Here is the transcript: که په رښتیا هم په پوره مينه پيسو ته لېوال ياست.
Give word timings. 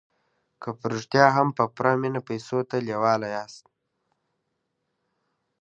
که 0.61 0.69
په 0.79 0.85
رښتیا 0.93 1.25
هم 1.37 1.47
په 1.57 1.63
پوره 1.75 1.93
مينه 2.01 2.21
پيسو 2.29 2.57
ته 2.69 2.75
لېوال 2.87 3.21
ياست. 3.33 3.65